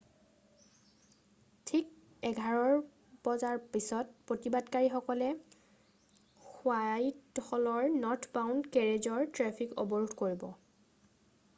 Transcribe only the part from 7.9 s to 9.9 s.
northbound কেৰেজৰ traffic